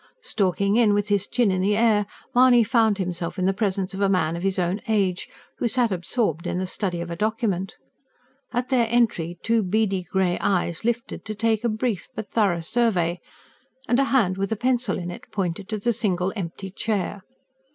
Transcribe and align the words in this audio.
Stalking 0.23 0.77
in 0.77 0.95
with 0.95 1.09
his 1.09 1.27
chin 1.27 1.51
in 1.51 1.61
the 1.61 1.77
air, 1.77 2.07
Mahony 2.33 2.63
found 2.63 2.97
himself 2.97 3.37
in 3.37 3.45
the 3.45 3.53
presence 3.53 3.93
of 3.93 4.01
a 4.01 4.09
man 4.09 4.35
of 4.35 4.41
his 4.41 4.57
own 4.57 4.81
age, 4.87 5.29
who 5.59 5.67
sat 5.67 5.91
absorbed 5.91 6.47
in 6.47 6.57
the 6.57 6.65
study 6.65 7.01
of 7.01 7.11
a 7.11 7.15
document. 7.15 7.75
At 8.51 8.69
their 8.69 8.87
entry 8.89 9.37
two 9.43 9.61
beady 9.61 10.01
grey 10.01 10.39
eyes 10.39 10.83
lifted 10.83 11.23
to 11.25 11.35
take 11.35 11.63
a 11.63 11.69
brief 11.69 12.07
but 12.15 12.31
thorough 12.31 12.61
survey, 12.61 13.21
and 13.87 13.99
a 13.99 14.05
hand 14.05 14.39
with 14.39 14.51
a 14.51 14.55
pencil 14.55 14.97
in 14.97 15.11
it 15.11 15.29
pointed 15.31 15.69
to 15.69 15.77
the 15.77 15.93
single 15.93 16.33
empty 16.35 16.71
chair. 16.71 17.21